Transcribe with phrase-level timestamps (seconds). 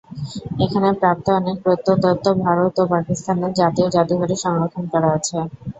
[0.63, 5.37] এখানে প্রাপ্ত অনেক প্রত্নতত্ত্ব ভারত ও পাকিস্তানের জাতীয় জাদুঘরে সংরক্ষন করা আছে।